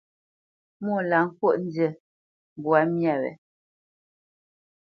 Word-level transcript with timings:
Mwô 0.83 0.97
lâ 1.09 1.19
ŋkwóʼ 1.27 1.55
nzi 1.65 1.87
mbwǎ 2.57 2.79
myâ 2.95 3.13
wě. 3.21 3.31